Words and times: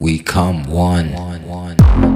We 0.00 0.18
come 0.18 0.64
one. 0.64 1.12
We 1.12 2.13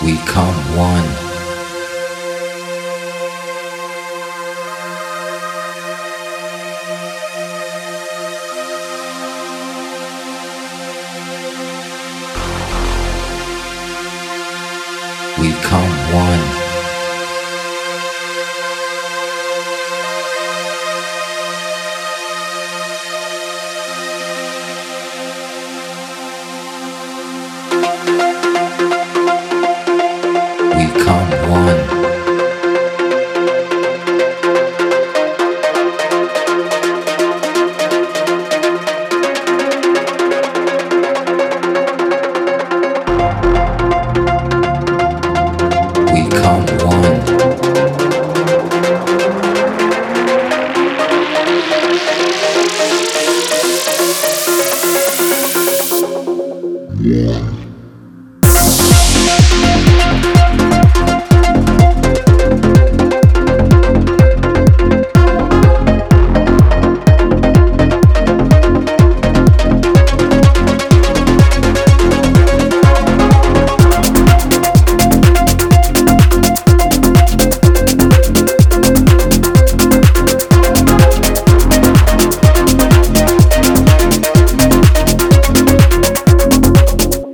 We 0.00 0.16
come 0.18 0.54
one. 0.76 1.08
We 15.40 15.52
come 15.62 16.14
one. 16.14 16.57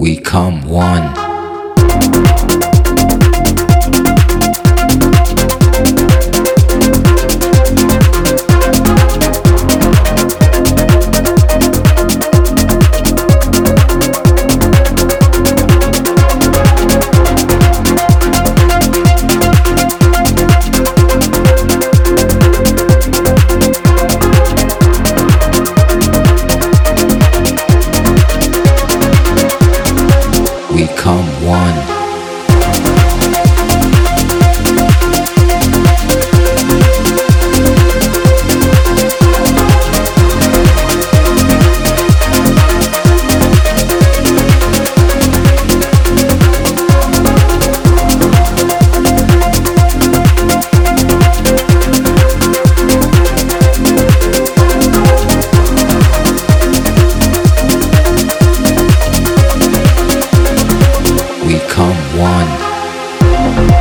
We 0.00 0.16
come 0.16 0.62
one. 0.66 1.19
one. 62.20 63.79